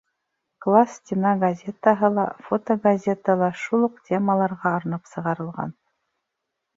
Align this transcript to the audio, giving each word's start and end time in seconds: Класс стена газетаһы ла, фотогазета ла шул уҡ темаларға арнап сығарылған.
Класс 0.65 0.93
стена 0.99 1.33
газетаһы 1.41 2.07
ла, 2.15 2.23
фотогазета 2.47 3.35
ла 3.41 3.49
шул 3.65 3.85
уҡ 3.89 3.99
темаларға 4.09 4.73
арнап 4.79 5.13
сығарылған. 5.15 5.75